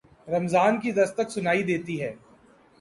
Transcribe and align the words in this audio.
رمضان 0.27 0.79
کی 0.79 0.91
دستک 0.91 1.29
سنائی 1.29 1.63
دیتی 1.63 2.01
ہے۔ 2.01 2.13